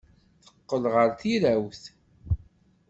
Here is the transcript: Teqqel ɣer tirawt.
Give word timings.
Teqqel 0.43 0.83
ɣer 0.93 1.09
tirawt. 1.19 1.83